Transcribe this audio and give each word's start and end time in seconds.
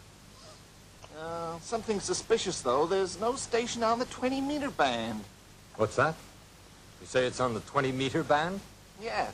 Uh, 1.20 1.60
something 1.60 2.00
suspicious, 2.00 2.62
though. 2.62 2.86
There's 2.86 3.20
no 3.20 3.36
station 3.36 3.84
on 3.84 4.00
the 4.00 4.06
20-meter 4.06 4.70
band. 4.70 5.22
What's 5.76 5.98
that? 5.98 6.16
You 7.02 7.08
say 7.08 7.26
it's 7.26 7.40
on 7.40 7.54
the 7.54 7.60
20 7.62 7.92
meter 7.92 8.24
band? 8.24 8.60
Yeah. 9.02 9.30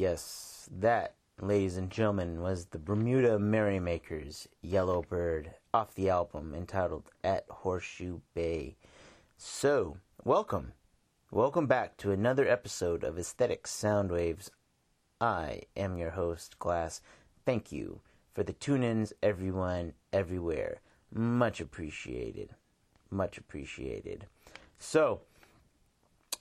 Yes, 0.00 0.66
that, 0.78 1.12
ladies 1.42 1.76
and 1.76 1.90
gentlemen, 1.90 2.40
was 2.40 2.64
the 2.64 2.78
Bermuda 2.78 3.38
Merrymakers 3.38 4.48
Yellow 4.62 5.02
Bird 5.02 5.50
off 5.74 5.94
the 5.94 6.08
album 6.08 6.54
entitled 6.54 7.10
At 7.22 7.44
Horseshoe 7.50 8.20
Bay. 8.32 8.76
So, 9.36 9.98
welcome. 10.24 10.72
Welcome 11.30 11.66
back 11.66 11.98
to 11.98 12.12
another 12.12 12.48
episode 12.48 13.04
of 13.04 13.18
Aesthetic 13.18 13.64
Soundwaves. 13.64 14.48
I 15.20 15.64
am 15.76 15.98
your 15.98 16.12
host, 16.12 16.58
Glas. 16.58 17.02
Thank 17.44 17.70
you 17.70 18.00
for 18.32 18.42
the 18.42 18.54
tune 18.54 18.82
ins, 18.82 19.12
everyone, 19.22 19.92
everywhere. 20.14 20.80
Much 21.12 21.60
appreciated. 21.60 22.54
Much 23.10 23.36
appreciated. 23.36 24.28
So, 24.78 25.20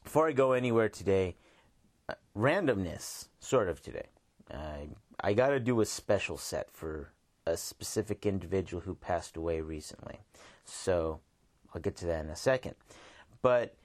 before 0.05 0.29
I 0.29 0.31
go 0.31 0.53
anywhere 0.53 0.87
today, 0.87 1.35
randomness, 2.37 3.27
sort 3.39 3.69
of 3.69 3.81
today. 3.81 4.07
Uh, 4.51 4.87
I 5.19 5.33
got 5.33 5.49
to 5.49 5.59
do 5.59 5.81
a 5.81 5.85
special 5.85 6.37
set 6.37 6.71
for 6.71 7.11
a 7.45 7.57
specific 7.57 8.25
individual 8.25 8.81
who 8.81 8.95
passed 8.95 9.37
away 9.37 9.61
recently. 9.61 10.19
So, 10.65 11.19
I'll 11.73 11.81
get 11.81 11.95
to 11.97 12.05
that 12.07 12.23
in 12.23 12.29
a 12.29 12.35
second. 12.35 12.75
But 13.41 13.75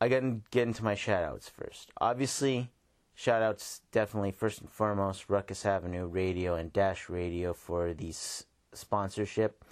I 0.00 0.08
got 0.08 0.20
to 0.20 0.40
get 0.50 0.66
into 0.66 0.84
my 0.84 0.94
shoutouts 0.94 1.50
first. 1.50 1.90
Obviously, 2.00 2.70
shoutouts 3.16 3.80
definitely 3.92 4.32
first 4.32 4.60
and 4.60 4.70
foremost 4.70 5.28
Ruckus 5.28 5.64
Avenue 5.64 6.06
Radio 6.06 6.54
and 6.54 6.72
Dash 6.72 7.08
Radio 7.08 7.52
for 7.52 7.94
the 7.94 8.08
s- 8.10 8.44
sponsorship. 8.72 9.64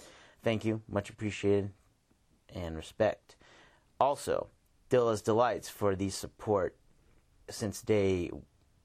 Thank 0.43 0.65
you, 0.65 0.83
much 0.89 1.11
appreciated 1.11 1.71
and 2.55 2.77
respect. 2.77 3.37
Also, 4.01 4.49
Dilla's 4.91 5.23
Delights 5.23 5.69
for 5.69 5.95
the 5.95 6.11
support 6.11 6.77
since 7.53 7.83
day 7.83 8.31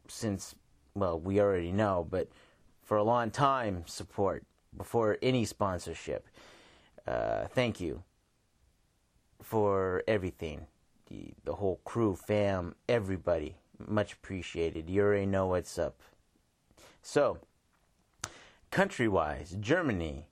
since 0.08 0.56
well, 0.98 1.20
we 1.20 1.40
already 1.40 1.72
know, 1.72 2.08
but 2.10 2.28
for 2.84 2.98
a 2.98 3.04
long 3.04 3.30
time 3.30 3.84
support 3.86 4.44
before 4.76 5.18
any 5.22 5.46
sponsorship. 5.46 6.28
Uh, 7.06 7.46
thank 7.48 7.80
you 7.80 8.04
for 9.42 10.04
everything. 10.08 10.68
The, 11.08 11.34
the 11.46 11.54
whole 11.54 11.80
crew, 11.86 12.16
fam, 12.16 12.76
everybody. 12.90 13.56
Much 13.88 14.14
appreciated. 14.14 14.90
You 14.90 15.04
already 15.04 15.26
know 15.26 15.48
what's 15.48 15.78
up. 15.78 16.02
So, 17.02 17.38
country 18.72 19.08
wise, 19.08 19.56
Germany, 19.60 20.26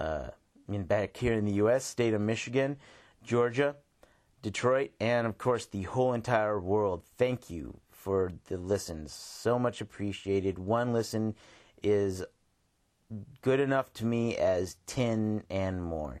uh, 0.00 0.28
in 0.68 0.84
back 0.84 1.16
here 1.16 1.34
in 1.34 1.44
the 1.44 1.52
U.S., 1.54 1.84
state 1.84 2.14
of 2.14 2.20
Michigan, 2.20 2.78
Georgia, 3.22 3.76
Detroit, 4.44 4.90
and 5.00 5.26
of 5.26 5.38
course 5.38 5.64
the 5.64 5.82
whole 5.84 6.12
entire 6.12 6.60
world. 6.60 7.02
Thank 7.16 7.48
you 7.48 7.80
for 7.90 8.30
the 8.48 8.58
listens. 8.58 9.10
So 9.10 9.58
much 9.58 9.80
appreciated. 9.80 10.58
One 10.58 10.92
listen 10.92 11.34
is 11.82 12.22
good 13.40 13.58
enough 13.58 13.90
to 13.94 14.04
me 14.04 14.36
as 14.36 14.76
10 14.86 15.44
and 15.48 15.82
more. 15.82 16.20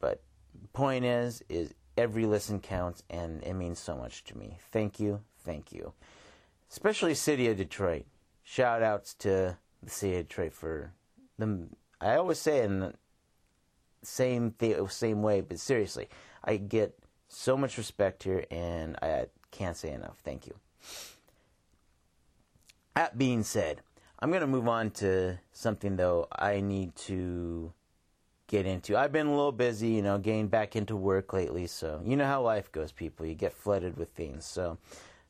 But 0.00 0.22
point 0.72 1.04
is 1.04 1.42
is 1.50 1.74
every 1.98 2.24
listen 2.24 2.58
counts 2.58 3.02
and 3.10 3.42
it 3.44 3.52
means 3.52 3.78
so 3.78 3.96
much 3.96 4.24
to 4.24 4.38
me. 4.38 4.58
Thank 4.72 4.98
you. 4.98 5.20
Thank 5.44 5.72
you. 5.72 5.92
Especially 6.70 7.14
City 7.14 7.48
of 7.48 7.58
Detroit. 7.58 8.06
Shout 8.44 8.82
outs 8.82 9.12
to 9.14 9.58
the 9.82 9.90
City 9.90 10.16
of 10.16 10.28
Detroit 10.28 10.54
for 10.54 10.94
them. 11.38 11.76
I 12.00 12.16
always 12.16 12.38
say 12.38 12.62
in 12.62 12.80
the 12.80 12.94
same 14.02 14.52
th- 14.52 14.90
same 14.90 15.22
way, 15.22 15.42
but 15.42 15.58
seriously, 15.58 16.08
I 16.42 16.56
get 16.56 16.98
so 17.36 17.54
much 17.56 17.76
respect 17.76 18.22
here 18.22 18.46
and 18.50 18.96
I 19.02 19.26
can't 19.50 19.76
say 19.76 19.92
enough. 19.92 20.18
Thank 20.24 20.46
you. 20.46 20.54
That 22.94 23.18
being 23.18 23.42
said, 23.42 23.82
I'm 24.18 24.30
going 24.30 24.40
to 24.40 24.46
move 24.46 24.66
on 24.66 24.90
to 24.92 25.38
something 25.52 25.96
though 25.96 26.28
I 26.32 26.60
need 26.60 26.96
to 26.96 27.74
get 28.48 28.64
into. 28.64 28.96
I've 28.96 29.12
been 29.12 29.26
a 29.26 29.36
little 29.36 29.52
busy, 29.52 29.88
you 29.88 30.02
know, 30.02 30.16
getting 30.16 30.48
back 30.48 30.76
into 30.76 30.96
work 30.96 31.34
lately, 31.34 31.66
so 31.66 32.00
you 32.04 32.16
know 32.16 32.24
how 32.24 32.40
life 32.40 32.72
goes, 32.72 32.90
people. 32.90 33.26
You 33.26 33.34
get 33.34 33.52
flooded 33.52 33.98
with 33.98 34.08
things. 34.10 34.46
So, 34.46 34.78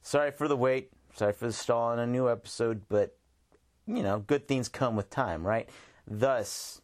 sorry 0.03 0.31
for 0.31 0.47
the 0.47 0.57
wait. 0.57 0.91
Sorry 1.15 1.33
for 1.33 1.47
the 1.47 1.53
stall 1.53 1.89
on 1.89 1.99
a 1.99 2.07
new 2.07 2.31
episode, 2.31 2.83
but 2.89 3.17
you 3.87 4.03
know, 4.03 4.21
good 4.21 4.47
things 4.47 4.69
come 4.69 4.95
with 4.95 5.11
time, 5.11 5.45
right? 5.45 5.69
Thus, 6.07 6.81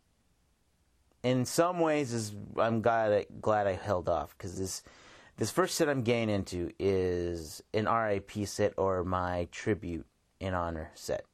in 1.23 1.45
some 1.45 1.79
ways, 1.79 2.13
is 2.13 2.35
I'm 2.57 2.83
glad 2.83 3.13
I, 3.13 3.27
glad 3.41 3.69
I 3.69 3.75
held 3.75 4.09
off 4.09 4.37
because 4.37 4.59
this 4.59 4.83
this 5.43 5.51
first 5.51 5.75
set 5.75 5.89
I'm 5.89 6.03
getting 6.03 6.31
into 6.31 6.71
is 6.79 7.65
an 7.75 7.87
RIP 7.87 8.47
set 8.47 8.75
or 8.77 9.03
my 9.03 9.49
tribute 9.51 10.07
in 10.39 10.55
honor 10.55 10.93
set 10.95 11.25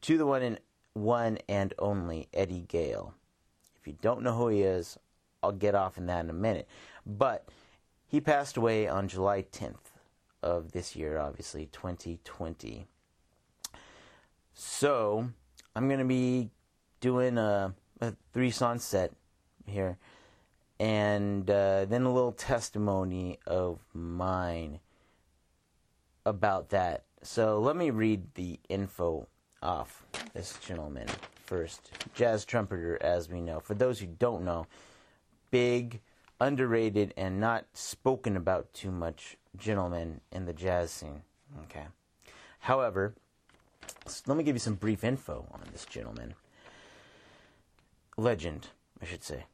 to 0.00 0.16
the 0.16 0.24
one 0.24 0.40
and 0.40 0.58
one 0.94 1.36
and 1.50 1.74
only 1.78 2.30
Eddie 2.32 2.64
Gale. 2.66 3.12
If 3.78 3.86
you 3.86 3.94
don't 4.00 4.22
know 4.22 4.34
who 4.34 4.48
he 4.48 4.62
is, 4.62 4.96
I'll 5.42 5.52
get 5.52 5.74
off 5.74 5.98
in 5.98 6.06
that 6.06 6.24
in 6.24 6.30
a 6.30 6.32
minute. 6.32 6.66
But 7.04 7.46
he 8.08 8.22
passed 8.22 8.56
away 8.56 8.88
on 8.88 9.06
July 9.06 9.42
10th 9.42 9.90
of 10.42 10.72
this 10.72 10.96
year, 10.96 11.18
obviously 11.18 11.66
2020. 11.66 12.86
So 14.54 15.28
I'm 15.76 15.90
gonna 15.90 16.06
be 16.06 16.48
doing 17.02 17.36
a, 17.36 17.74
a 18.00 18.14
three 18.32 18.50
song 18.50 18.78
set 18.78 19.12
here, 19.66 19.98
and 20.82 21.48
uh, 21.48 21.84
then 21.84 22.02
a 22.02 22.12
little 22.12 22.32
testimony 22.32 23.38
of 23.46 23.78
mine 23.94 24.80
about 26.26 26.70
that. 26.70 27.04
So 27.22 27.60
let 27.60 27.76
me 27.76 27.90
read 27.90 28.34
the 28.34 28.58
info 28.68 29.28
off 29.62 30.04
this 30.34 30.58
gentleman 30.58 31.06
first. 31.46 31.92
Jazz 32.14 32.44
trumpeter, 32.44 32.98
as 33.00 33.28
we 33.28 33.40
know. 33.40 33.60
For 33.60 33.74
those 33.74 34.00
who 34.00 34.06
don't 34.06 34.44
know, 34.44 34.66
big, 35.52 36.00
underrated, 36.40 37.14
and 37.16 37.38
not 37.38 37.66
spoken 37.74 38.36
about 38.36 38.72
too 38.74 38.90
much 38.90 39.36
gentleman 39.56 40.20
in 40.32 40.46
the 40.46 40.52
jazz 40.52 40.90
scene. 40.90 41.22
Okay. 41.62 41.86
However, 42.58 43.14
let 44.26 44.36
me 44.36 44.42
give 44.42 44.56
you 44.56 44.60
some 44.60 44.74
brief 44.74 45.04
info 45.04 45.46
on 45.52 45.60
this 45.70 45.84
gentleman. 45.84 46.34
Legend, 48.16 48.66
I 49.00 49.04
should 49.04 49.22
say. 49.22 49.44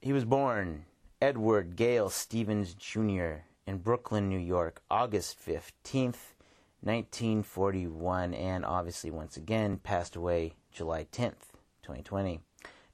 He 0.00 0.12
was 0.12 0.24
born 0.24 0.84
Edward 1.20 1.74
Gale 1.74 2.08
Stevens 2.08 2.72
Jr. 2.74 3.42
in 3.66 3.78
Brooklyn, 3.78 4.28
New 4.28 4.38
York, 4.38 4.80
August 4.88 5.36
15th, 5.44 6.36
1941, 6.82 8.32
and 8.32 8.64
obviously, 8.64 9.10
once 9.10 9.36
again, 9.36 9.78
passed 9.78 10.14
away 10.14 10.54
July 10.70 11.04
10th, 11.10 11.50
2020. 11.82 12.38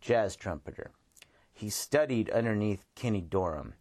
Jazz 0.01 0.35
trumpeter. 0.35 0.93
He 1.53 1.69
studied 1.69 2.31
underneath 2.31 2.87
Kenny 2.95 3.21
Dorham. 3.21 3.75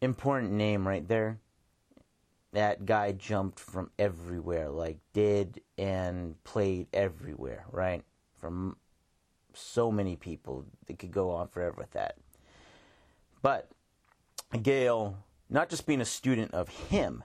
Important 0.00 0.52
name 0.52 0.88
right 0.88 1.06
there. 1.06 1.40
That 2.54 2.86
guy 2.86 3.12
jumped 3.12 3.60
from 3.60 3.90
everywhere, 3.98 4.70
like 4.70 4.96
did 5.12 5.60
and 5.76 6.42
played 6.42 6.86
everywhere, 6.94 7.66
right? 7.70 8.02
From 8.34 8.78
so 9.52 9.92
many 9.92 10.16
people. 10.16 10.64
It 10.88 10.98
could 10.98 11.12
go 11.12 11.32
on 11.32 11.48
forever 11.48 11.76
with 11.76 11.90
that. 11.90 12.16
But 13.42 13.70
Gale, 14.62 15.18
not 15.50 15.68
just 15.68 15.86
being 15.86 16.00
a 16.00 16.06
student 16.06 16.54
of 16.54 16.68
him, 16.68 17.24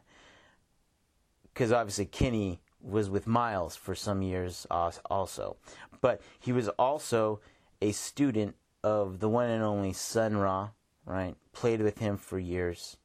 because 1.43 1.71
obviously 1.71 2.05
Kenny 2.05 2.59
was 2.81 3.09
with 3.09 3.27
Miles 3.27 3.75
for 3.75 3.95
some 3.95 4.21
years 4.21 4.65
also, 4.69 5.57
but 6.01 6.21
he 6.39 6.51
was 6.51 6.67
also 6.69 7.39
a 7.81 7.91
student 7.91 8.55
of 8.83 9.19
the 9.19 9.29
one 9.29 9.49
and 9.49 9.63
only 9.63 9.93
Sun 9.93 10.37
Ra, 10.37 10.69
right? 11.05 11.35
Played 11.53 11.81
with 11.81 11.99
him 11.99 12.17
for 12.17 12.39
years, 12.39 12.97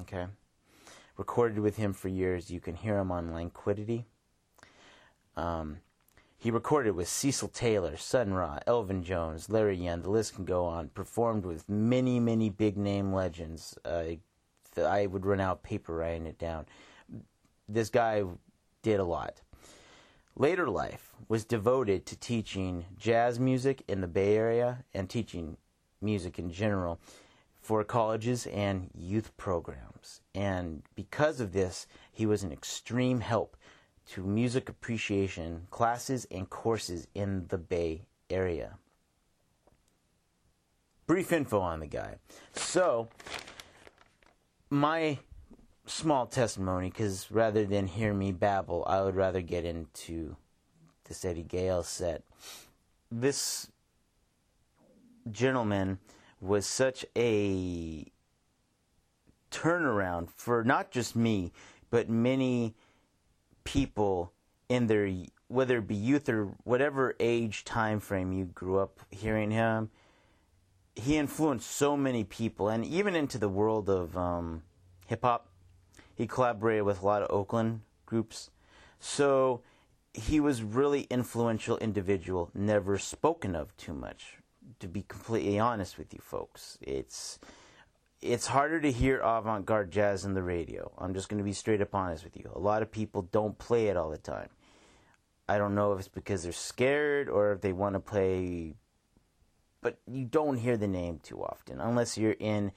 okay? 0.00 0.26
Recorded 1.16 1.58
with 1.58 1.76
him 1.76 1.92
for 1.92 2.08
years. 2.08 2.50
You 2.50 2.60
can 2.60 2.74
hear 2.74 2.98
him 2.98 3.12
on 3.12 3.32
Lanquidity. 3.32 4.06
Um, 5.36 5.78
he 6.40 6.50
recorded 6.50 6.92
with 6.92 7.06
Cecil 7.06 7.48
Taylor, 7.48 7.98
Sun 7.98 8.32
Ra, 8.32 8.60
Elvin 8.66 9.04
Jones, 9.04 9.50
Larry 9.50 9.76
Young, 9.76 10.00
the 10.00 10.08
list 10.08 10.34
can 10.34 10.46
go 10.46 10.64
on. 10.64 10.88
Performed 10.88 11.44
with 11.44 11.68
many, 11.68 12.18
many 12.18 12.48
big 12.48 12.78
name 12.78 13.12
legends. 13.12 13.76
Uh, 13.84 14.14
I 14.82 15.06
would 15.06 15.26
run 15.26 15.38
out 15.38 15.58
of 15.58 15.62
paper 15.62 15.94
writing 15.94 16.26
it 16.26 16.38
down. 16.38 16.64
This 17.68 17.90
guy 17.90 18.24
did 18.82 19.00
a 19.00 19.04
lot. 19.04 19.42
Later 20.34 20.66
life 20.70 21.12
was 21.28 21.44
devoted 21.44 22.06
to 22.06 22.16
teaching 22.16 22.86
jazz 22.96 23.38
music 23.38 23.82
in 23.86 24.00
the 24.00 24.08
Bay 24.08 24.34
Area 24.34 24.84
and 24.94 25.10
teaching 25.10 25.58
music 26.00 26.38
in 26.38 26.50
general 26.50 26.98
for 27.60 27.84
colleges 27.84 28.46
and 28.46 28.88
youth 28.94 29.36
programs. 29.36 30.22
And 30.34 30.84
because 30.94 31.38
of 31.38 31.52
this, 31.52 31.86
he 32.10 32.24
was 32.24 32.42
an 32.42 32.50
extreme 32.50 33.20
help 33.20 33.58
to 34.10 34.22
music 34.24 34.68
appreciation 34.68 35.68
classes 35.70 36.26
and 36.32 36.50
courses 36.50 37.06
in 37.14 37.46
the 37.48 37.58
Bay 37.58 38.02
Area. 38.28 38.76
Brief 41.06 41.32
info 41.32 41.60
on 41.60 41.80
the 41.80 41.86
guy. 41.86 42.16
So, 42.52 43.08
my 44.68 45.18
small 45.86 46.26
testimony 46.26 46.88
because 46.90 47.30
rather 47.30 47.64
than 47.64 47.86
hear 47.86 48.12
me 48.12 48.32
babble, 48.32 48.84
I 48.86 49.02
would 49.02 49.14
rather 49.14 49.40
get 49.42 49.64
into 49.64 50.36
this 51.04 51.24
Eddie 51.24 51.42
Gale 51.44 51.84
set. 51.84 52.22
This 53.12 53.70
gentleman 55.30 55.98
was 56.40 56.66
such 56.66 57.04
a 57.16 58.06
turnaround 59.52 60.30
for 60.30 60.64
not 60.64 60.90
just 60.90 61.14
me, 61.14 61.52
but 61.90 62.08
many 62.08 62.74
people 63.72 64.32
in 64.68 64.88
their 64.88 65.08
whether 65.46 65.78
it 65.78 65.86
be 65.86 65.94
youth 65.94 66.28
or 66.28 66.46
whatever 66.64 67.14
age 67.20 67.64
time 67.64 68.00
frame 68.00 68.32
you 68.32 68.44
grew 68.44 68.80
up 68.80 68.98
hearing 69.10 69.52
him. 69.52 69.90
He 70.96 71.16
influenced 71.16 71.70
so 71.70 71.96
many 71.96 72.24
people, 72.24 72.68
and 72.68 72.84
even 72.84 73.14
into 73.14 73.38
the 73.38 73.48
world 73.48 73.88
of 73.88 74.16
um, 74.16 74.62
hip 75.06 75.22
hop. 75.22 75.46
He 76.16 76.26
collaborated 76.26 76.84
with 76.84 77.00
a 77.00 77.06
lot 77.06 77.22
of 77.22 77.30
Oakland 77.30 77.80
groups, 78.06 78.50
so 78.98 79.62
he 80.12 80.38
was 80.40 80.62
really 80.62 81.06
influential 81.08 81.78
individual. 81.78 82.50
Never 82.52 82.98
spoken 82.98 83.54
of 83.54 83.74
too 83.76 83.94
much, 83.94 84.38
to 84.80 84.88
be 84.88 85.02
completely 85.02 85.58
honest 85.58 85.96
with 85.96 86.12
you 86.12 86.20
folks. 86.20 86.76
It's 86.82 87.38
it's 88.22 88.46
harder 88.46 88.80
to 88.80 88.92
hear 88.92 89.18
avant-garde 89.18 89.90
jazz 89.90 90.24
in 90.24 90.34
the 90.34 90.42
radio. 90.42 90.92
I'm 90.98 91.14
just 91.14 91.28
going 91.28 91.38
to 91.38 91.44
be 91.44 91.52
straight 91.52 91.80
up 91.80 91.94
honest 91.94 92.24
with 92.24 92.36
you. 92.36 92.50
A 92.54 92.58
lot 92.58 92.82
of 92.82 92.90
people 92.90 93.22
don't 93.22 93.58
play 93.58 93.88
it 93.88 93.96
all 93.96 94.10
the 94.10 94.18
time. 94.18 94.48
I 95.48 95.58
don't 95.58 95.74
know 95.74 95.92
if 95.92 96.00
it's 96.00 96.08
because 96.08 96.42
they're 96.42 96.52
scared 96.52 97.28
or 97.28 97.52
if 97.52 97.60
they 97.60 97.72
want 97.72 97.94
to 97.94 98.00
play 98.00 98.74
but 99.82 99.98
you 100.06 100.24
don't 100.24 100.58
hear 100.58 100.76
the 100.76 100.88
name 100.88 101.20
too 101.22 101.42
often 101.42 101.80
unless 101.80 102.18
you're 102.18 102.36
in 102.38 102.72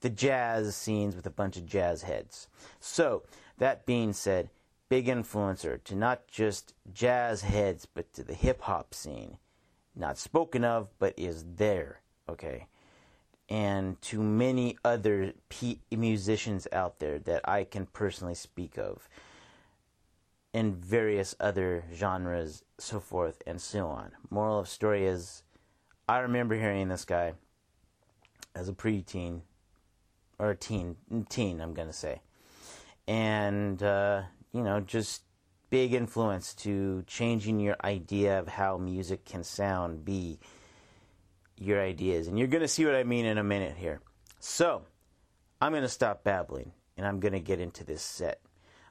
the 0.00 0.10
jazz 0.10 0.74
scenes 0.74 1.14
with 1.14 1.26
a 1.26 1.30
bunch 1.30 1.56
of 1.56 1.66
jazz 1.66 2.02
heads. 2.02 2.48
So, 2.80 3.22
that 3.58 3.86
being 3.86 4.12
said, 4.12 4.50
big 4.88 5.06
influencer 5.06 5.82
to 5.84 5.94
not 5.94 6.26
just 6.26 6.74
jazz 6.92 7.42
heads 7.42 7.86
but 7.86 8.12
to 8.14 8.24
the 8.24 8.34
hip 8.34 8.62
hop 8.62 8.94
scene. 8.94 9.38
Not 9.94 10.18
spoken 10.18 10.64
of, 10.64 10.88
but 10.98 11.14
is 11.16 11.44
there, 11.56 12.00
okay? 12.28 12.66
And 13.52 14.00
to 14.00 14.22
many 14.22 14.78
other 14.82 15.34
p- 15.50 15.78
musicians 15.90 16.66
out 16.72 17.00
there 17.00 17.18
that 17.18 17.46
I 17.46 17.64
can 17.64 17.84
personally 17.84 18.34
speak 18.34 18.78
of 18.78 19.10
in 20.54 20.74
various 20.74 21.34
other 21.38 21.84
genres, 21.94 22.64
so 22.78 22.98
forth 22.98 23.42
and 23.46 23.60
so 23.60 23.88
on. 23.88 24.12
Moral 24.30 24.58
of 24.58 24.68
story 24.68 25.04
is 25.04 25.42
I 26.08 26.20
remember 26.20 26.54
hearing 26.54 26.88
this 26.88 27.04
guy 27.04 27.34
as 28.54 28.70
a 28.70 28.72
preteen 28.72 29.42
or 30.38 30.52
a 30.52 30.56
teen, 30.56 30.96
teen, 31.28 31.60
I'm 31.60 31.74
to 31.74 31.92
say. 31.92 32.22
And, 33.06 33.82
uh, 33.82 34.22
you 34.54 34.62
know, 34.62 34.80
just 34.80 35.24
big 35.68 35.92
influence 35.92 36.54
to 36.54 37.04
changing 37.06 37.60
your 37.60 37.76
idea 37.84 38.38
of 38.38 38.48
how 38.48 38.78
music 38.78 39.26
can 39.26 39.44
sound, 39.44 40.06
be 40.06 40.38
your 41.64 41.80
ideas. 41.80 42.28
And 42.28 42.38
you're 42.38 42.48
going 42.48 42.62
to 42.62 42.68
see 42.68 42.84
what 42.84 42.94
I 42.94 43.04
mean 43.04 43.24
in 43.24 43.38
a 43.38 43.44
minute 43.44 43.76
here. 43.76 44.00
So, 44.40 44.82
I'm 45.60 45.72
going 45.72 45.82
to 45.82 45.88
stop 45.88 46.24
babbling 46.24 46.72
and 46.96 47.06
I'm 47.06 47.20
going 47.20 47.32
to 47.32 47.40
get 47.40 47.60
into 47.60 47.84
this 47.84 48.02
set. 48.02 48.40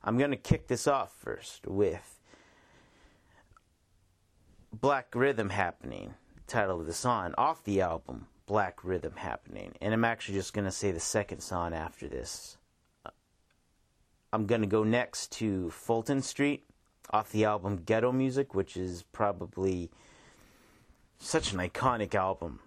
I'm 0.04 0.18
going 0.18 0.32
to 0.32 0.38
kick 0.38 0.68
this 0.68 0.88
off 0.88 1.14
first 1.20 1.68
with 1.68 2.20
Black 4.74 5.14
Rhythm 5.14 5.50
Happening, 5.50 6.14
title 6.48 6.80
of 6.80 6.88
the 6.88 6.94
song, 6.94 7.34
off 7.38 7.64
the 7.64 7.82
album 7.82 8.28
Black 8.46 8.84
Rhythm 8.84 9.14
Happening. 9.16 9.74
And 9.82 9.94
I'm 9.94 10.06
actually 10.06 10.36
just 10.36 10.54
going 10.54 10.66
to 10.66 10.72
say 10.72 10.92
the 10.92 11.00
second 11.00 11.42
song 11.42 11.74
after 11.74 12.08
this. 12.08 12.58
I'm 14.34 14.46
going 14.46 14.62
to 14.62 14.68
go 14.68 14.84
next 14.84 15.34
to 15.34 15.70
Fulton 15.72 16.22
Street 16.22 16.66
off 17.10 17.32
the 17.32 17.46
album 17.46 17.84
Ghetto 17.86 18.12
Music, 18.12 18.56
which 18.56 18.78
is 18.78 19.04
probably 19.12 19.92
such 21.22 21.54
an 21.54 21.60
iconic 21.60 22.16
album 22.16 22.60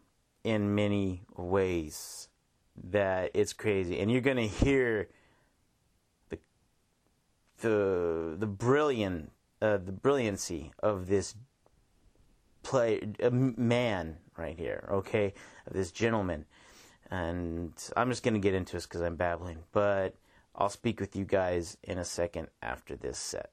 in 0.44 0.74
many 0.74 1.22
ways 1.36 2.28
that 2.90 3.30
it's 3.34 3.52
crazy. 3.52 3.98
And 3.98 4.10
you're 4.10 4.20
going 4.20 4.36
to 4.36 4.46
hear 4.46 5.08
the 6.28 6.38
the 7.60 8.36
the 8.38 8.46
brilliant 8.46 9.32
uh, 9.60 9.78
the 9.78 9.92
brilliancy 9.92 10.72
of 10.78 11.08
this 11.08 11.34
play 12.62 13.00
a 13.20 13.30
man 13.30 14.16
right 14.36 14.58
here 14.58 14.88
okay? 14.90 15.34
This 15.70 15.90
gentleman. 15.90 16.46
And 17.10 17.72
I'm 17.96 18.08
just 18.08 18.22
going 18.22 18.34
to 18.34 18.40
get 18.40 18.54
into 18.54 18.72
this 18.72 18.86
cuz 18.86 19.00
I'm 19.00 19.16
babbling 19.16 19.64
but 19.72 20.14
I'll 20.56 20.68
speak 20.70 21.00
with 21.00 21.16
you 21.16 21.24
guys 21.24 21.76
in 21.82 21.98
a 21.98 22.04
second 22.04 22.48
after 22.62 22.96
this 22.96 23.18
set 23.18 23.50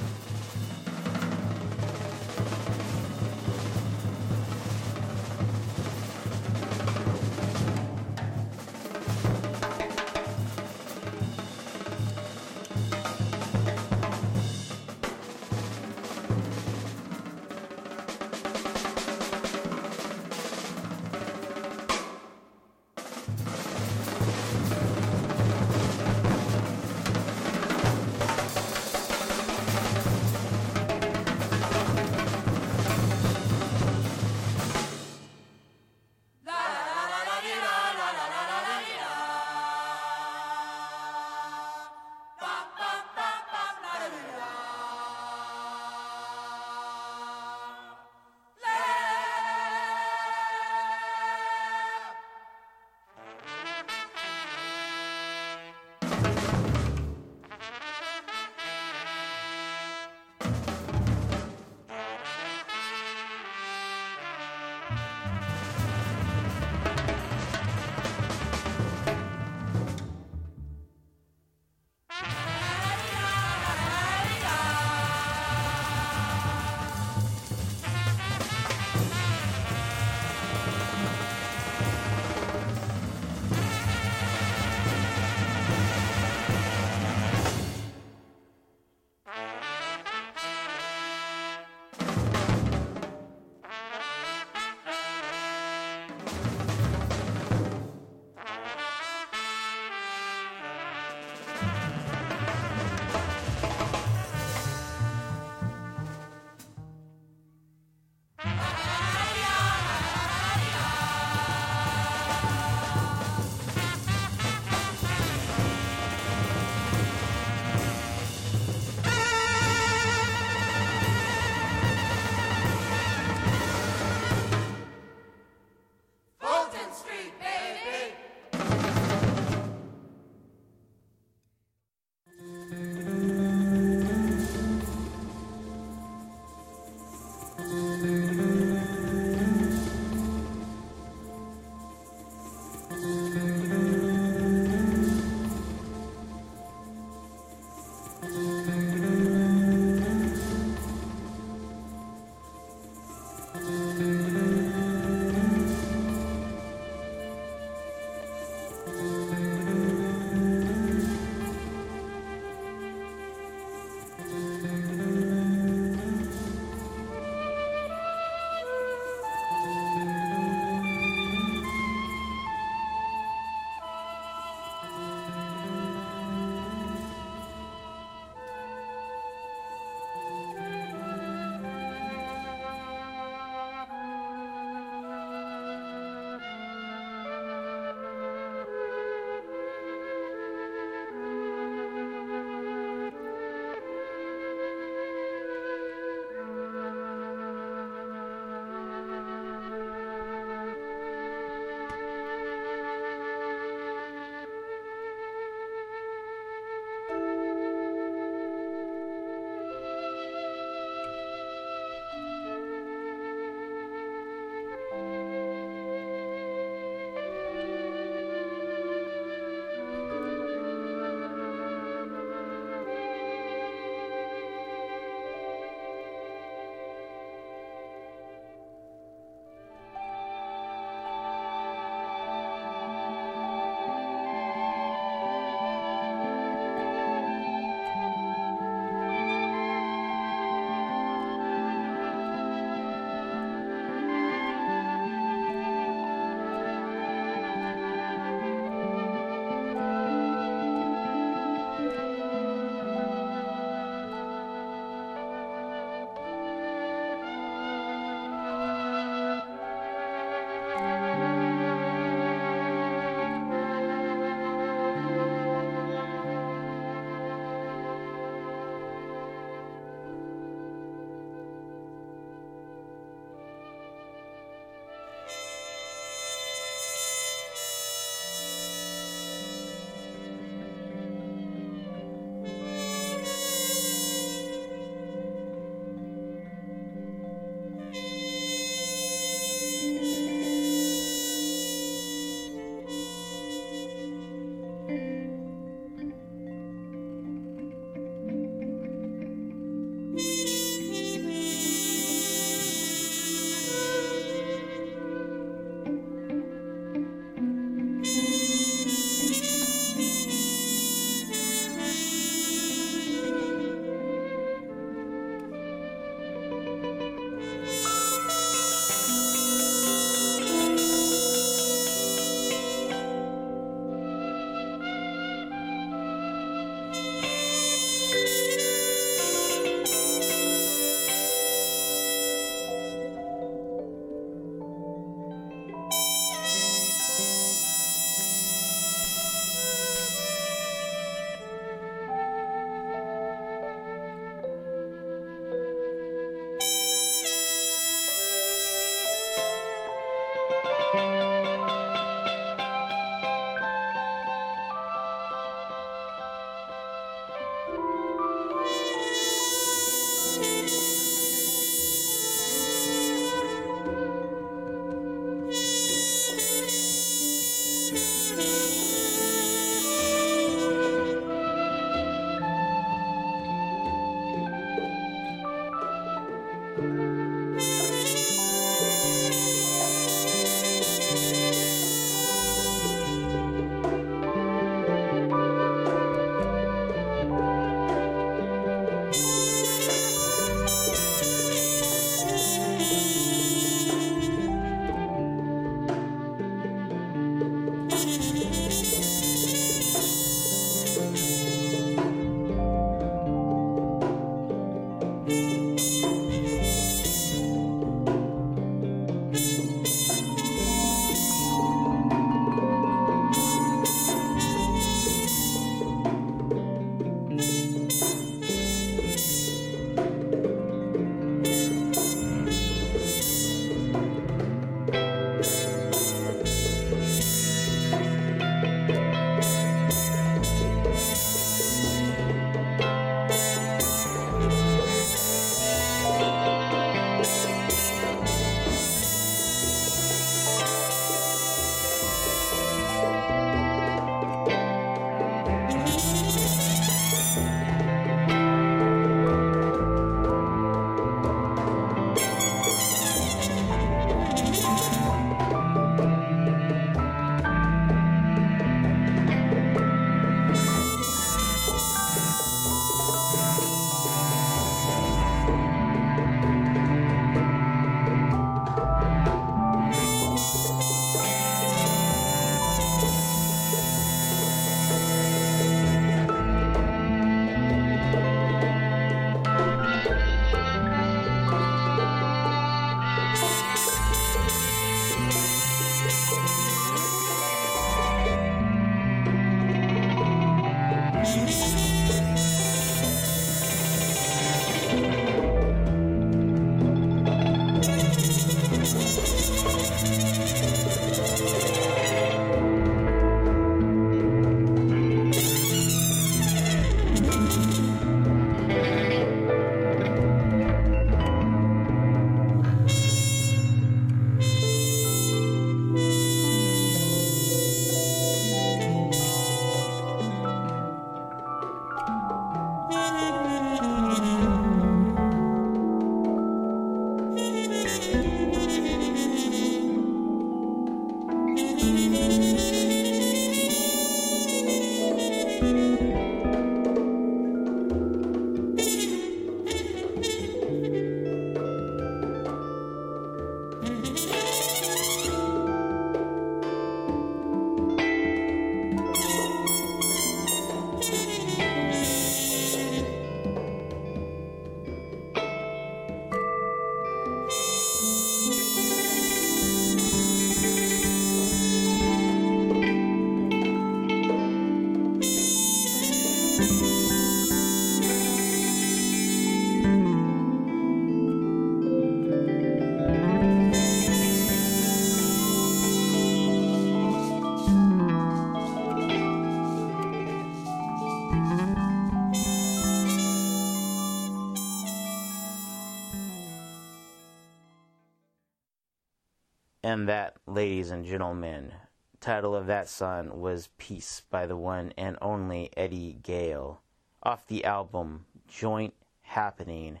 And 589.94 590.08
that, 590.08 590.34
ladies 590.44 590.90
and 590.90 591.04
gentlemen, 591.04 591.70
title 592.18 592.56
of 592.56 592.66
that 592.66 592.88
song 592.88 593.40
was 593.40 593.68
Peace 593.78 594.22
by 594.28 594.44
the 594.44 594.56
one 594.56 594.92
and 594.98 595.16
only 595.22 595.70
Eddie 595.76 596.18
Gale 596.20 596.80
off 597.22 597.46
the 597.46 597.64
album 597.64 598.26
Joint 598.48 598.92
Happening. 599.22 600.00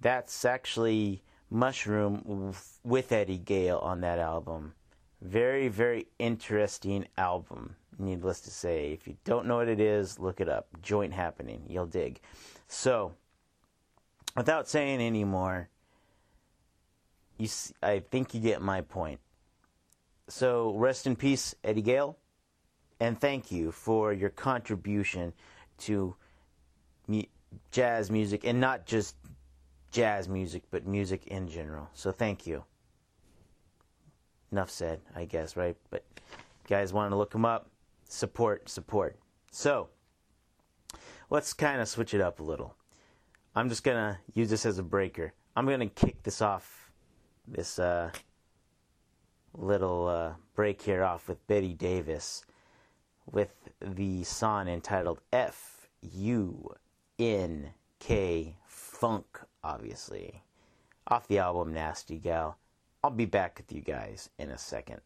That's 0.00 0.44
actually 0.44 1.22
Mushroom 1.48 2.52
with 2.82 3.12
Eddie 3.12 3.38
Gale 3.38 3.78
on 3.78 4.00
that 4.00 4.18
album. 4.18 4.74
Very, 5.22 5.68
very 5.68 6.08
interesting 6.18 7.06
album, 7.16 7.76
needless 8.00 8.40
to 8.40 8.50
say. 8.50 8.90
If 8.92 9.06
you 9.06 9.16
don't 9.22 9.46
know 9.46 9.58
what 9.58 9.68
it 9.68 9.78
is, 9.78 10.18
look 10.18 10.40
it 10.40 10.48
up. 10.48 10.66
Joint 10.82 11.12
Happening. 11.12 11.62
You'll 11.68 11.86
dig. 11.86 12.18
So, 12.66 13.14
without 14.36 14.68
saying 14.68 15.00
any 15.00 15.22
more, 15.22 15.68
you 17.38 17.48
I 17.82 18.00
think 18.00 18.34
you 18.34 18.40
get 18.40 18.62
my 18.62 18.80
point. 18.80 19.20
So 20.28 20.74
rest 20.74 21.06
in 21.06 21.16
peace, 21.16 21.54
Eddie 21.62 21.82
Gale, 21.82 22.18
and 22.98 23.20
thank 23.20 23.52
you 23.52 23.70
for 23.70 24.12
your 24.12 24.30
contribution 24.30 25.32
to 25.78 26.16
mu- 27.06 27.22
jazz 27.70 28.10
music, 28.10 28.44
and 28.44 28.60
not 28.60 28.86
just 28.86 29.14
jazz 29.92 30.28
music, 30.28 30.64
but 30.70 30.86
music 30.86 31.26
in 31.28 31.48
general. 31.48 31.88
So 31.92 32.10
thank 32.10 32.46
you. 32.46 32.64
Enough 34.50 34.70
said, 34.70 35.00
I 35.14 35.24
guess, 35.24 35.56
right? 35.56 35.76
But 35.90 36.04
guys 36.68 36.92
want 36.92 37.12
to 37.12 37.16
look 37.16 37.34
him 37.34 37.44
up? 37.44 37.70
Support, 38.08 38.68
support. 38.68 39.16
So 39.50 39.88
let's 41.30 41.52
kind 41.52 41.80
of 41.80 41.88
switch 41.88 42.14
it 42.14 42.20
up 42.20 42.40
a 42.40 42.42
little. 42.42 42.74
I'm 43.54 43.68
just 43.68 43.84
gonna 43.84 44.18
use 44.34 44.50
this 44.50 44.66
as 44.66 44.78
a 44.78 44.82
breaker. 44.82 45.32
I'm 45.54 45.66
gonna 45.66 45.88
kick 45.88 46.22
this 46.22 46.42
off 46.42 46.85
this 47.46 47.78
uh, 47.78 48.10
little 49.54 50.08
uh, 50.08 50.32
break 50.54 50.82
here 50.82 51.04
off 51.04 51.28
with 51.28 51.46
Betty 51.46 51.74
Davis 51.74 52.44
with 53.30 53.68
the 53.80 54.24
song 54.24 54.68
entitled 54.68 55.20
F 55.32 55.88
U 56.00 56.74
N 57.18 57.70
K 57.98 58.56
Funk, 58.66 59.40
obviously, 59.64 60.42
off 61.08 61.28
the 61.28 61.38
album 61.38 61.72
Nasty 61.72 62.18
Gal. 62.18 62.56
I'll 63.02 63.10
be 63.10 63.26
back 63.26 63.58
with 63.58 63.72
you 63.72 63.82
guys 63.82 64.30
in 64.38 64.50
a 64.50 64.58
second. 64.58 65.00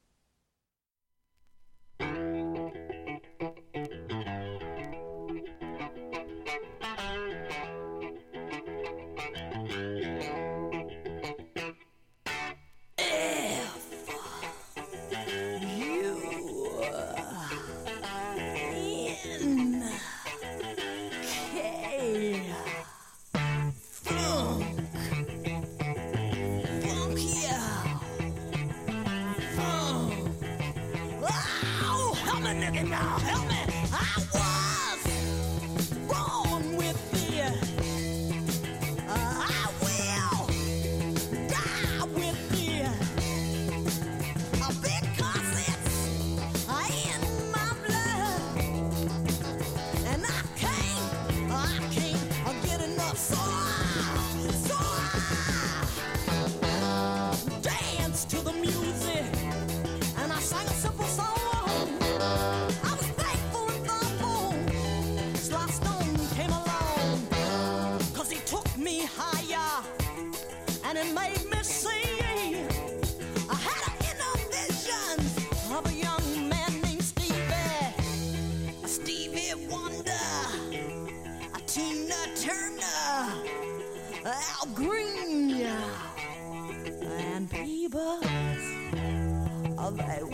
Hayes, 89.99 90.30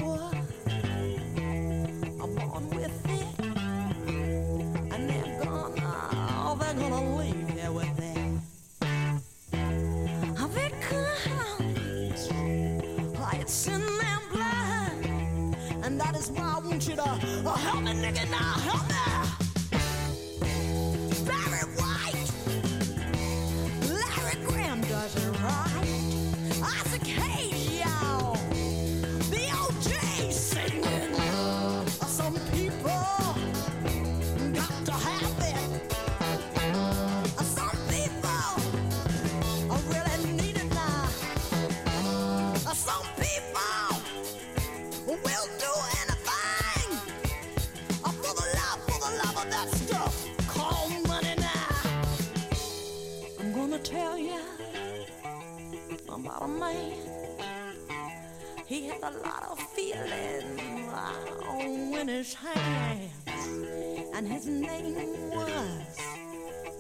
his 64.84 65.30
was 65.30 65.98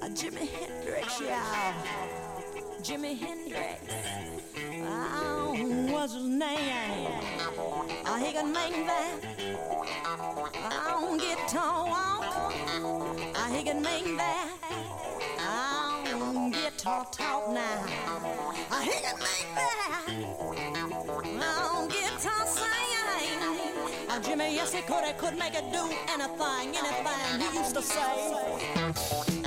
uh, 0.00 0.08
Jimi 0.08 0.48
Hendrix, 0.48 1.20
y'all. 1.20 1.74
Jimi 2.82 3.18
Hendrix. 3.18 3.82
Uh, 4.86 5.36
was 5.92 6.14
his 6.14 6.24
name. 6.24 7.08
Uh, 8.04 8.16
he 8.18 8.32
could 8.32 8.46
make 8.46 8.86
that 8.86 9.12
on 10.86 11.18
guitar. 11.18 12.30
Uh, 13.34 13.48
he 13.48 13.64
could 13.64 13.80
make 13.82 14.16
that 14.16 14.48
on 16.14 16.50
guitar 16.50 17.06
talk 17.10 17.50
now. 17.50 17.86
Uh, 18.70 18.80
he 18.80 18.90
could 18.90 19.18
make 19.18 19.54
that 19.54 20.55
Jimmy, 24.26 24.54
yes, 24.56 24.72
he 24.72 24.82
could. 24.82 25.04
He 25.04 25.12
could 25.12 25.38
make 25.38 25.54
it 25.54 25.70
do 25.70 25.88
anything, 26.12 26.74
anything. 26.74 27.40
He 27.40 27.58
used 27.58 27.76
to 27.76 27.82
say, 27.82 29.45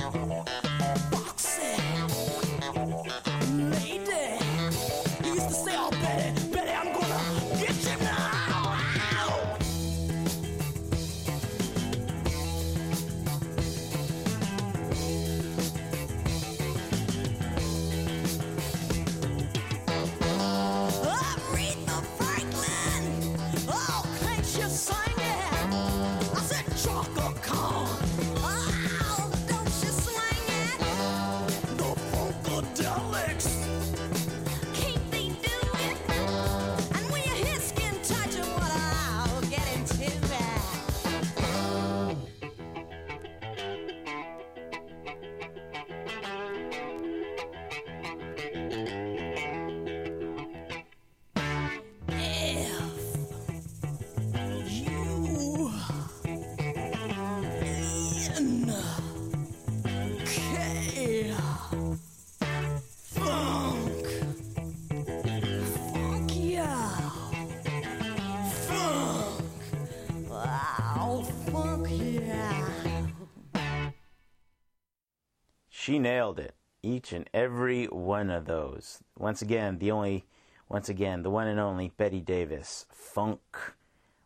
She 75.90 75.98
nailed 75.98 76.38
it. 76.38 76.54
Each 76.84 77.12
and 77.12 77.28
every 77.34 77.86
one 77.86 78.30
of 78.30 78.44
those. 78.44 79.02
Once 79.18 79.42
again, 79.42 79.78
the 79.80 79.90
only, 79.90 80.24
once 80.68 80.88
again, 80.88 81.24
the 81.24 81.30
one 81.30 81.48
and 81.48 81.58
only 81.58 81.88
Betty 81.96 82.20
Davis. 82.20 82.86
Funk, 82.92 83.40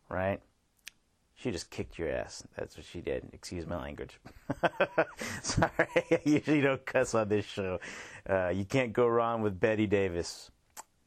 right? 0.07 0.39
She 1.33 1.49
just 1.49 1.71
kicked 1.71 1.97
your 1.97 2.11
ass. 2.11 2.43
That's 2.55 2.77
what 2.77 2.85
she 2.85 3.01
did. 3.01 3.31
Excuse 3.33 3.65
my 3.65 3.81
language. 3.81 4.19
Sorry, 5.41 5.71
I 6.11 6.19
usually 6.23 6.61
don't 6.61 6.85
cuss 6.85 7.15
on 7.15 7.29
this 7.29 7.45
show. 7.45 7.79
Uh, 8.29 8.49
you 8.49 8.65
can't 8.65 8.93
go 8.93 9.07
wrong 9.07 9.41
with 9.41 9.59
Betty 9.59 9.87
Davis. 9.87 10.51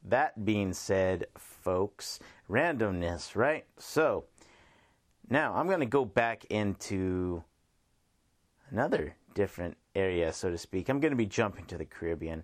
That 0.03 0.43
being 0.43 0.73
said, 0.73 1.27
folks, 1.37 2.19
randomness, 2.49 3.33
right? 3.33 3.63
So, 3.77 4.25
now 5.29 5.53
I'm 5.55 5.67
going 5.67 5.79
to 5.79 5.85
go 5.85 6.03
back 6.03 6.43
into 6.49 7.45
another 8.71 9.15
different 9.39 9.77
area, 9.95 10.33
so 10.33 10.49
to 10.51 10.57
speak. 10.57 10.89
I'm 10.89 10.99
going 10.99 11.13
to 11.13 11.15
be 11.15 11.25
jumping 11.25 11.63
to 11.67 11.77
the 11.77 11.85
Caribbean. 11.85 12.43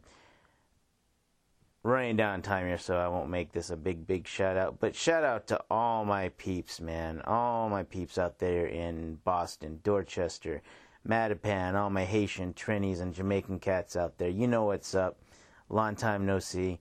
Running 1.84 2.16
down 2.16 2.41
time 2.41 2.68
here, 2.68 2.78
so 2.78 2.96
I 2.96 3.10
won't 3.10 3.30
make 3.30 3.52
this 3.52 3.70
a 3.70 3.76
big, 3.76 4.08
big 4.08 4.26
shout 4.26 4.56
out. 4.56 4.80
But 4.80 4.96
shout 4.96 5.26
out 5.26 5.46
to 5.48 5.60
all 5.70 6.06
my 6.06 6.30
peeps, 6.30 6.80
man. 6.80 7.22
All 7.26 7.68
my 7.68 7.84
peeps 7.84 8.18
out 8.18 8.39
there 8.39 8.68
in 8.68 9.16
Boston, 9.26 9.82
Dorchester, 9.84 10.62
Mattapan, 11.06 11.76
all 11.76 11.89
my 11.89 12.06
Haitian, 12.06 12.54
Trinis, 12.54 13.02
and 13.02 13.14
Jamaican 13.14 13.60
cats 13.60 13.98
out 13.98 14.18
there. 14.18 14.30
You 14.30 14.48
know 14.48 14.64
what's 14.64 14.96
up. 14.96 15.20
Long 15.68 15.98
time 15.98 16.26
no 16.26 16.39
see. 16.39 16.80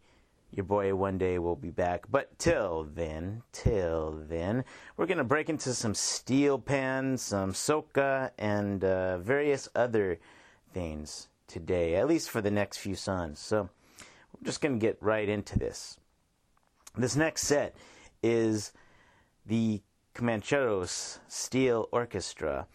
Your 0.55 0.65
boy 0.65 0.95
one 0.95 1.19
day 1.19 1.41
will 1.41 1.57
be 1.57 1.71
back. 1.71 2.05
But 2.09 2.39
till 2.39 2.85
then, 2.95 3.43
till 3.51 4.23
then, 4.29 4.65
we're 4.97 5.07
going 5.07 5.19
to 5.19 5.25
break 5.25 5.49
into 5.49 5.75
some 5.75 5.95
steel 5.95 6.61
pans, 6.61 7.23
some 7.23 7.53
soca, 7.53 8.31
and 8.39 8.85
uh, 8.85 9.19
various 9.19 9.69
other 9.75 10.21
things 10.73 11.29
today, 11.49 11.97
at 11.97 12.07
least 12.07 12.31
for 12.31 12.41
the 12.41 12.53
next 12.53 12.79
few 12.79 12.95
songs. 12.95 13.41
So 13.41 13.69
we're 14.33 14.45
just 14.45 14.61
going 14.61 14.79
to 14.79 14.87
get 14.87 14.97
right 15.01 15.29
into 15.29 15.59
this. 15.59 15.99
This 16.97 17.17
next 17.17 17.43
set 17.43 17.75
is 18.23 18.73
the 19.45 19.83
Comancheros 20.15 21.19
Steel 21.27 21.89
Orchestra. 21.91 22.69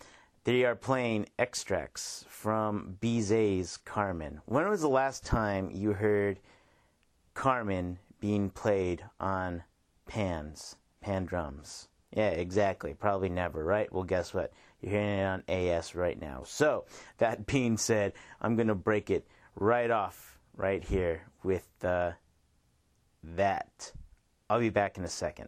They 0.43 0.65
are 0.65 0.75
playing 0.75 1.27
extracts 1.37 2.25
from 2.27 2.97
Bizet's 2.99 3.77
Carmen. 3.77 4.41
When 4.47 4.67
was 4.67 4.81
the 4.81 4.89
last 4.89 5.25
time 5.25 5.71
you 5.71 5.93
heard 5.93 6.41
Carmen 7.39 7.97
being 8.19 8.49
played 8.49 9.01
on 9.17 9.63
pans, 10.05 10.75
pan 10.99 11.23
drums? 11.23 11.87
Yeah, 12.11 12.31
exactly. 12.31 12.93
Probably 12.93 13.29
never, 13.29 13.63
right? 13.63 13.89
Well, 13.93 14.03
guess 14.03 14.33
what? 14.33 14.51
You're 14.81 14.91
hearing 14.91 15.19
it 15.19 15.23
on 15.23 15.43
AS 15.47 15.95
right 15.95 16.19
now. 16.19 16.43
So, 16.45 16.83
that 17.19 17.45
being 17.45 17.77
said, 17.77 18.11
I'm 18.41 18.57
going 18.57 18.67
to 18.67 18.75
break 18.75 19.09
it 19.09 19.25
right 19.55 19.89
off 19.89 20.37
right 20.57 20.83
here 20.83 21.21
with 21.41 21.65
uh, 21.81 22.11
that. 23.23 23.93
I'll 24.49 24.59
be 24.59 24.69
back 24.69 24.97
in 24.97 25.05
a 25.05 25.07
second. 25.07 25.47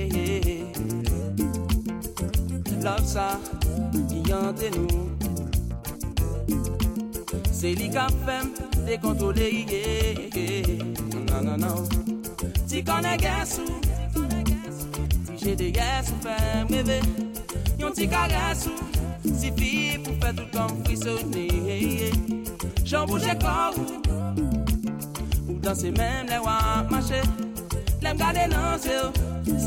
love 2.91 3.07
sa, 3.07 3.39
ki 4.09 4.19
yante 4.27 4.69
nou. 4.75 5.07
Se 7.51 7.71
li 7.77 7.87
kap 7.93 8.11
fem, 8.25 8.51
de 8.85 8.97
kontrole 8.97 9.47
ye 9.71 9.83
Nan 11.29 11.45
nan 11.45 11.59
nan 11.61 11.85
Ti 12.67 12.81
kone 12.83 13.13
gesou 13.21 13.67
Ti 15.25 15.37
jede 15.43 15.69
gesou 15.71 16.17
fem 16.25 16.67
reve. 16.73 16.99
Yon 17.79 17.93
ti 17.95 18.07
karesou 18.07 18.75
Si 19.37 19.53
fi 19.57 19.99
pou 20.03 20.17
fe 20.23 20.33
tout 20.39 20.49
kon 20.55 20.81
frisone 20.83 21.47
Jan 22.83 23.05
bouje 23.07 23.35
korou 23.43 24.01
Ou 25.47 25.59
danse 25.61 25.93
men 25.97 26.27
le 26.27 26.41
wak 26.43 26.89
mache. 26.91 27.21
Lem 28.01 28.17
gade 28.17 28.49
nan 28.51 28.79
se 28.81 28.97
yo 28.97 29.11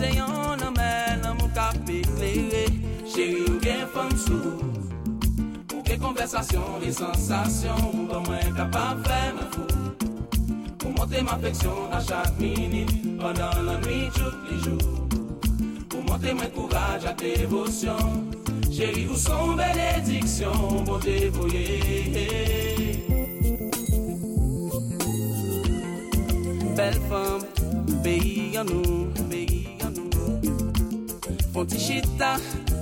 Se 0.00 0.16
yon 0.18 0.58
nan 0.60 0.74
men 0.76 1.22
nan 1.22 1.38
mou 1.38 1.48
kap 1.54 1.78
eklere 1.88 2.83
Chéri 3.14 3.42
ou 3.42 3.60
gen 3.60 3.86
fansou 3.94 4.58
Ou 5.70 5.82
gen 5.86 6.00
konversasyon 6.02 6.80
Li 6.82 6.90
sensasyon. 6.90 7.82
Ou 7.92 8.06
ban 8.10 8.24
mwen 8.26 8.48
kapap 8.56 9.04
fè 9.06 9.20
mwen 9.36 9.52
fou. 9.52 9.68
Ou 10.82 10.90
monte 10.96 11.22
mwen 11.22 11.44
fleksyon 11.44 11.94
A 11.94 12.00
chak 12.02 12.32
minit 12.40 12.90
Pendan 13.20 13.60
lan 13.68 13.78
nwi 13.84 14.08
chouk 14.16 14.48
li 14.48 14.58
jou 14.64 14.80
Ou 15.94 16.02
monte 16.08 16.34
mwen 16.34 16.50
kouraj 16.56 17.06
A 17.06 17.14
devosyon 17.22 18.26
Chéri 18.66 19.06
ou 19.06 19.14
son 19.14 19.54
benediksyon 19.62 20.82
Bon 20.90 20.98
devoye 20.98 21.78
Bel 26.74 26.98
fam 27.06 27.46
Beyi 28.02 28.58
an 28.58 28.74
nou 28.74 29.06
Beyi 29.30 29.78
an 29.86 29.94
nou 30.02 30.34
Fon 31.54 31.70
ti 31.70 31.78
chita 31.78 32.34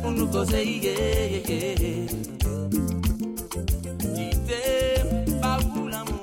unukoze 0.07 0.63
iyeyeye 0.63 2.07
itemba 4.27 5.53
bulamu 5.75 6.19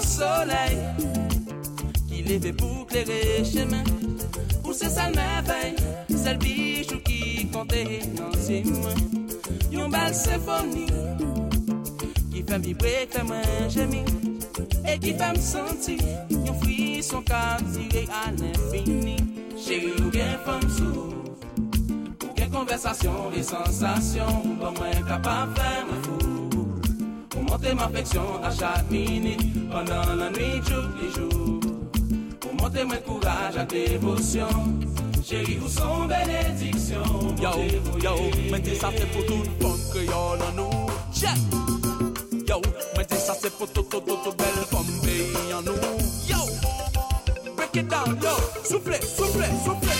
soleil 0.00 0.78
qui 2.08 2.22
pour 2.52 2.86
clairer 2.86 3.44
chemin 3.44 3.84
pour 4.62 4.74
ces 4.74 6.34
bijoux 6.36 7.00
qui 7.04 7.46
dans 8.16 8.38
ses 8.38 8.62
mains 8.64 9.02
yon 9.70 9.88
belle 9.88 10.14
symphonie 10.14 10.86
qui 12.30 12.42
fait 12.42 12.58
vibrer 12.58 13.08
comme 13.12 13.32
un 13.32 13.68
gémir 13.68 14.04
E 14.84 14.98
ki 14.98 15.14
fèm 15.18 15.36
santi 15.38 15.96
Yon 16.30 16.56
fwison 16.60 17.22
ka 17.28 17.58
mtire 17.62 18.06
an 18.22 18.36
l'infini. 18.40 19.16
Chéri 19.56 19.92
ou 20.00 20.10
gen 20.10 20.36
fèm 20.46 20.64
sou 20.76 21.06
Ou 22.22 22.30
gen 22.36 22.50
konversasyon 22.50 23.36
E 23.38 23.42
sensasyon 23.46 24.56
Bon 24.60 24.74
mwen 24.78 25.02
kapap 25.08 25.54
fèm 25.58 25.92
fou 26.06 26.50
Ou 27.36 27.44
monte 27.46 27.70
m 27.72 27.82
afeksyon 27.86 28.42
a 28.42 28.50
chak 28.50 28.90
minit 28.90 29.42
Pendan 29.70 30.16
la 30.18 30.30
nwi 30.34 30.58
chouk 30.66 30.98
li 31.00 31.12
chou 31.14 31.60
Ou 32.48 32.54
monte 32.58 32.82
mwen 32.84 33.04
kouraj 33.06 33.60
a 33.62 33.66
devosyon 33.70 34.80
Chéri 35.22 35.60
ou 35.62 35.70
son 35.70 36.08
benediksyon 36.10 37.36
Yo, 37.38 37.52
yo, 38.02 38.16
mwen 38.50 38.62
te 38.66 38.74
sa 38.74 38.90
fè 38.90 39.06
pou 39.14 39.22
tout 39.30 39.46
Fon 39.62 39.78
kè 39.92 40.08
yo 40.08 40.24
nan 40.42 40.58
nou 40.58 40.90
Check! 41.14 41.38
Yo, 42.48 42.58
mwen 42.58 42.66
te 42.66 42.66
sa 42.66 42.70
fè 42.70 42.90
pou 42.90 42.98
tout 42.98 43.11
Sa 43.22 43.34
se 43.34 43.50
poto 43.50 43.82
to 43.82 44.00
to 44.00 44.16
to 44.24 44.32
bel 44.34 44.58
Bombay 44.72 45.52
an 45.54 45.62
nou 45.64 45.78
Yo, 46.26 46.42
break 47.54 47.76
it 47.76 47.88
down 47.88 48.18
yo! 48.18 48.34
Souple, 48.66 48.98
souple, 48.98 49.46
souple 49.64 49.91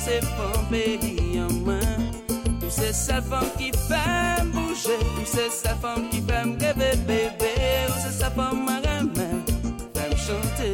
se 0.00 0.20
fan 0.20 0.66
peyi 0.70 1.38
an 1.38 1.52
mwen 1.64 2.12
Tou 2.60 2.70
se 2.70 2.92
sel 2.92 3.22
fan 3.30 3.46
ki 3.58 3.70
fèm 3.88 4.52
bouje 4.54 4.96
Tou 5.14 5.26
se 5.26 5.48
sel 5.50 5.76
fan 5.82 6.06
ki 6.12 6.20
fèm 6.28 6.54
greve 6.60 6.90
bebe 7.08 7.52
Tou 7.88 7.98
se 8.04 8.12
sel 8.20 8.32
fan 8.36 8.54
mwen 8.62 8.78
remen 8.86 9.42
Fèm 9.96 10.14
chante 10.26 10.70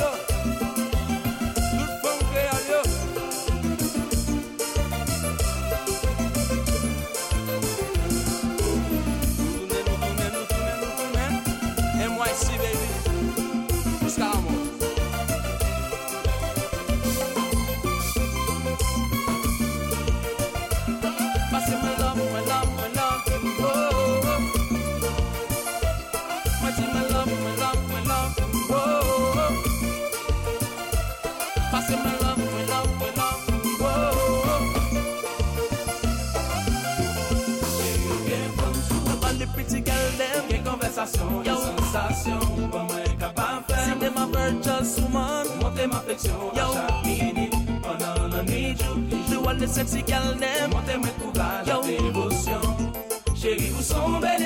lò 0.00 0.10
Tout 1.70 1.92
bon 2.02 2.18
krean 2.30 2.60
lò 2.70 2.82
Toune 9.36 9.80
nou, 9.86 9.96
nou, 9.96 10.40
nou, 13.04 13.09
estamos. 14.10 14.59
Just 44.62 45.00
woman. 45.00 45.46
What 45.60 45.78
am 45.78 45.92
I 45.92 46.00
fixing? 46.00 46.32
Yo, 46.54 46.74
mini, 47.04 47.50
banana, 47.82 48.42
mijo. 48.42 48.96
Je 49.30 49.36
vois 49.36 49.54
les 49.54 49.68
sexy 49.68 50.02
gal 50.02 50.34
dem. 50.34 50.70
What 50.72 50.88
am 50.88 51.04
I 51.04 51.10
courage, 51.20 51.86
dévotion. 51.86 52.60
Chérie, 53.34 53.70
vous 53.70 53.82
sont 53.82 54.18
belles 54.20 54.42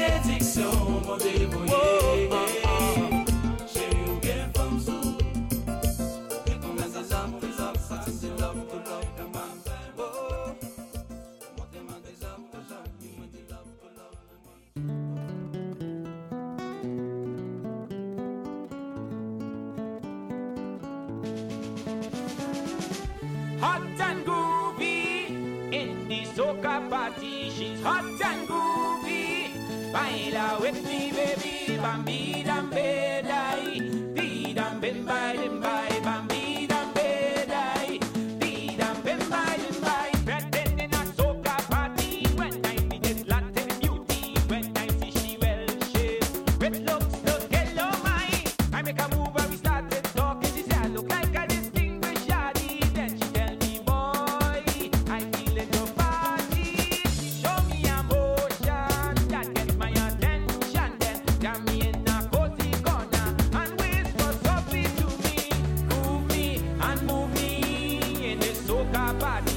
body. 69.24 69.53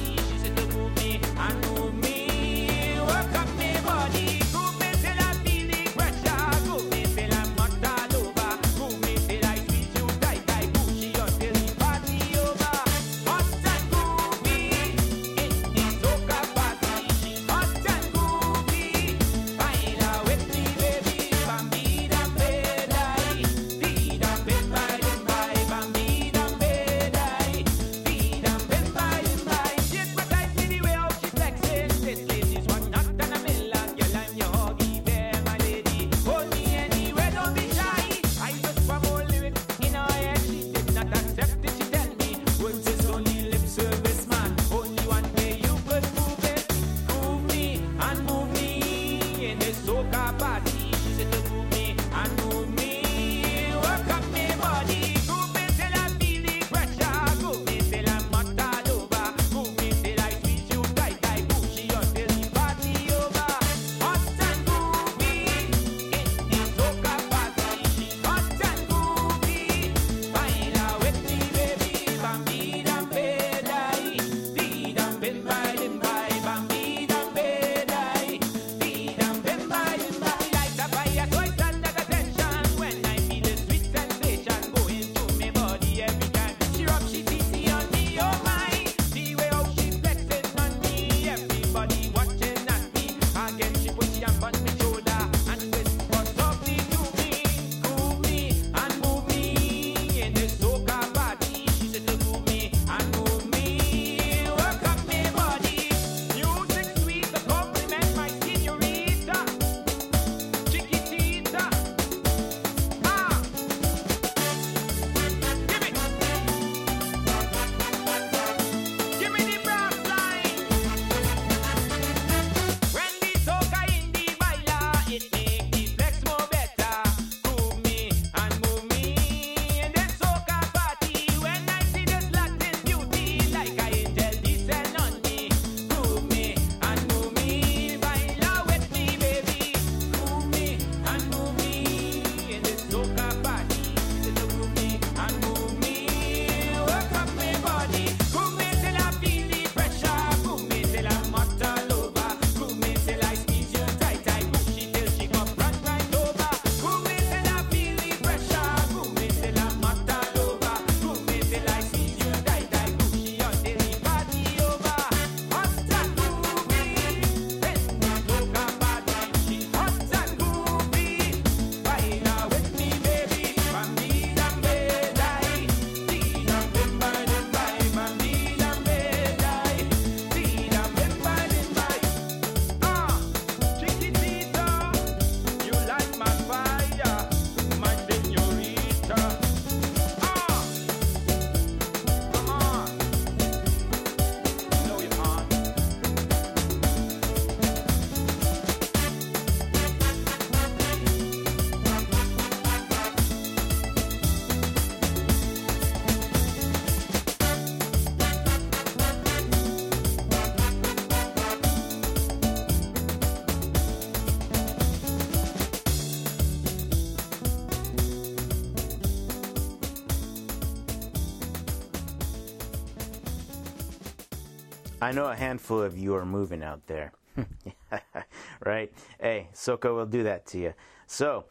I 225.00 225.12
know 225.12 225.26
a 225.26 225.36
handful 225.36 225.80
of 225.80 225.96
you 225.96 226.16
are 226.16 226.26
moving 226.26 226.64
out 226.64 226.84
there. 226.88 227.12
right? 228.66 228.92
Hey, 229.20 229.46
Soca 229.54 229.94
will 229.94 230.06
do 230.06 230.24
that 230.24 230.44
to 230.46 230.58
you. 230.58 230.74
So, 231.06 231.44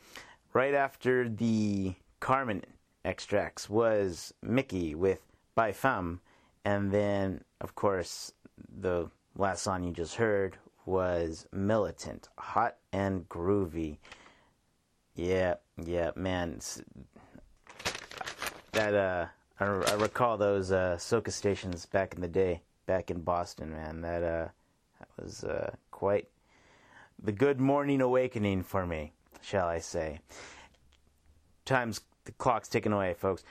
right 0.51 0.73
after 0.73 1.29
the 1.29 1.95
Carmen 2.19 2.63
extracts 3.05 3.69
was 3.69 4.33
Mickey 4.41 4.95
with 4.95 5.21
By 5.55 5.71
Femme, 5.71 6.19
and 6.65 6.91
then, 6.91 7.41
of 7.61 7.73
course, 7.73 8.33
the 8.81 9.09
last 9.37 9.63
song 9.63 9.85
you 9.85 9.93
just 9.93 10.15
heard 10.15 10.57
was 10.85 11.47
Militant, 11.53 12.27
Hot 12.37 12.75
and 12.91 13.29
Groovy. 13.29 13.97
Yeah, 15.15 15.55
yeah, 15.81 16.11
man. 16.17 16.59
That, 18.73 18.93
uh, 18.93 19.27
I, 19.57 19.65
I 19.65 19.93
recall 19.93 20.37
those, 20.37 20.73
uh, 20.73 20.97
Soca 20.99 21.31
stations 21.31 21.85
back 21.85 22.13
in 22.13 22.19
the 22.19 22.27
day, 22.27 22.61
back 22.87 23.11
in 23.11 23.21
Boston, 23.21 23.71
man. 23.71 24.01
That, 24.01 24.23
uh, 24.23 24.47
that 24.99 25.09
was, 25.23 25.43
uh, 25.43 25.75
quite 25.91 26.27
the 27.21 27.31
good 27.31 27.59
morning 27.59 28.01
awakening 28.01 28.63
for 28.63 28.85
me, 28.85 29.13
shall 29.41 29.67
I 29.67 29.79
say. 29.79 30.19
Time's, 31.65 32.01
the 32.25 32.31
clock's 32.33 32.69
ticking 32.69 32.93
away, 32.93 33.13
folks. 33.13 33.43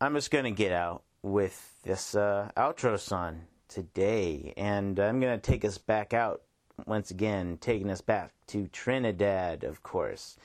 I'm 0.00 0.14
just 0.14 0.30
going 0.30 0.44
to 0.44 0.50
get 0.50 0.72
out 0.72 1.02
with 1.22 1.74
this 1.82 2.14
uh, 2.14 2.50
outro 2.56 2.98
song 2.98 3.42
today. 3.68 4.52
And 4.56 4.98
I'm 5.00 5.20
going 5.20 5.38
to 5.38 5.50
take 5.50 5.64
us 5.64 5.78
back 5.78 6.12
out 6.12 6.42
once 6.86 7.10
again, 7.10 7.58
taking 7.60 7.90
us 7.90 8.00
back 8.00 8.32
to 8.48 8.66
Trinidad, 8.68 9.64
of 9.64 9.82
course, 9.82 10.36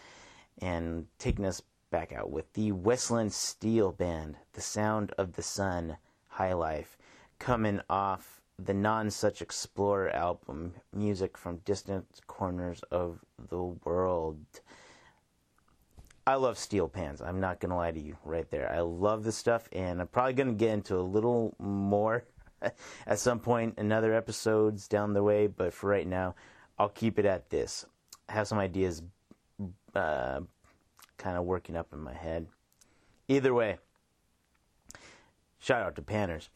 and 0.60 1.08
taking 1.20 1.46
us 1.46 1.62
back 1.90 2.14
out 2.14 2.32
with 2.32 2.52
the 2.54 2.72
Westland 2.72 3.34
Steel 3.34 3.92
Band, 3.92 4.38
The 4.54 4.62
Sound 4.62 5.12
of 5.18 5.34
the 5.34 5.44
Sun, 5.44 5.98
High 6.28 6.54
Life, 6.54 6.97
coming 7.40 7.82
off 7.90 8.42
the 8.60 8.74
Nonesuch 8.74 9.42
Explorer 9.42 10.10
album, 10.10 10.74
music 10.94 11.38
from 11.38 11.58
distant 11.58 12.06
corners 12.28 12.82
of 12.92 13.20
the 13.50 13.62
world. 13.62 14.40
I 16.26 16.36
love 16.36 16.58
steel 16.58 16.90
pans. 16.90 17.22
I'm 17.22 17.40
not 17.40 17.60
gonna 17.60 17.78
lie 17.78 17.92
to 17.92 18.00
you 18.00 18.18
right 18.26 18.50
there. 18.50 18.72
I 18.72 18.82
love 18.82 19.24
this 19.24 19.38
stuff, 19.38 19.70
and 19.72 20.02
I'm 20.02 20.08
probably 20.08 20.34
gonna 20.34 20.54
get 20.54 20.72
into 20.72 20.98
a 20.98 21.02
little 21.02 21.56
more 21.60 22.26
at 23.08 23.20
some 23.20 23.40
point 23.40 23.76
in 23.78 23.92
other 23.92 24.14
episodes 24.14 24.88
down 24.88 25.14
the 25.14 25.24
way. 25.24 25.48
But 25.48 25.74
for 25.74 25.90
right 25.90 26.08
now, 26.08 26.36
I'll 26.80 26.90
keep 26.90 27.20
it 27.20 27.26
at 27.26 27.50
this. 27.50 27.86
I 28.28 28.34
have 28.34 28.48
some 28.48 28.58
ideas, 28.58 29.04
uh, 29.96 30.42
kind 31.18 31.38
of 31.38 31.46
working 31.46 31.78
up 31.78 31.94
in 31.94 32.00
my 32.00 32.14
head. 32.14 32.48
Either 33.30 33.54
way, 33.54 33.78
shout 35.60 35.84
out 35.84 35.96
to 35.96 36.02
Panners. 36.02 36.50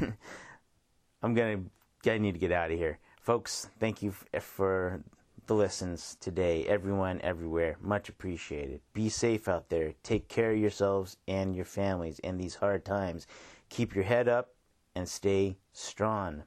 I'm 1.22 1.34
gonna. 1.34 1.60
I 2.06 2.18
need 2.18 2.32
to 2.32 2.38
get 2.38 2.52
out 2.52 2.70
of 2.70 2.78
here, 2.78 2.98
folks. 3.20 3.68
Thank 3.78 4.02
you 4.02 4.10
f- 4.10 4.24
eh, 4.32 4.38
for 4.38 5.02
the 5.46 5.54
listens 5.54 6.16
today, 6.20 6.64
everyone, 6.66 7.20
everywhere. 7.22 7.76
Much 7.80 8.08
appreciated. 8.08 8.80
Be 8.94 9.08
safe 9.08 9.48
out 9.48 9.68
there. 9.68 9.94
Take 10.02 10.28
care 10.28 10.52
of 10.52 10.58
yourselves 10.58 11.16
and 11.26 11.54
your 11.54 11.64
families 11.64 12.20
in 12.20 12.38
these 12.38 12.54
hard 12.54 12.84
times. 12.84 13.26
Keep 13.68 13.94
your 13.94 14.04
head 14.04 14.28
up 14.28 14.54
and 14.94 15.08
stay 15.08 15.58
strong. 15.72 16.44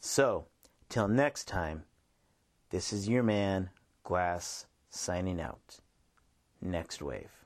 So, 0.00 0.46
till 0.88 1.08
next 1.08 1.46
time, 1.46 1.84
this 2.70 2.92
is 2.92 3.08
your 3.08 3.22
man, 3.22 3.70
Glas, 4.04 4.66
signing 4.88 5.40
out. 5.40 5.80
Next 6.60 7.02
wave. 7.02 7.42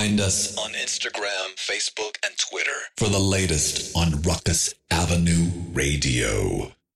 Find 0.00 0.18
us 0.18 0.56
on 0.56 0.70
Instagram, 0.72 1.56
Facebook, 1.56 2.16
and 2.24 2.34
Twitter 2.38 2.80
for 2.96 3.10
the 3.10 3.18
latest 3.18 3.94
on 3.94 4.22
Ruckus 4.22 4.72
Avenue 4.90 5.50
Radio. 5.74 6.72